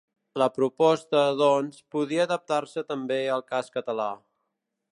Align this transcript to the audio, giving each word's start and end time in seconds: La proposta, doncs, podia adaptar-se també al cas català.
La 0.41 0.45
proposta, 0.53 1.19
doncs, 1.41 1.83
podia 1.95 2.25
adaptar-se 2.29 2.85
també 2.93 3.21
al 3.37 3.45
cas 3.53 3.71
català. 3.77 4.09